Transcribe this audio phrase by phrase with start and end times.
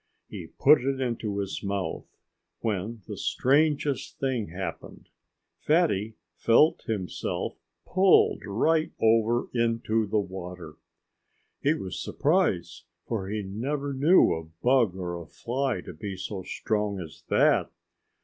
[0.27, 2.07] He put it into his mouth,
[2.61, 5.09] when the strangest thing happened.
[5.59, 7.53] Fatty felt himself
[7.85, 10.77] pulled right over into the water.
[11.61, 16.41] He was surprised, for he never knew a bug or a fly to be so
[16.41, 17.69] strong as that.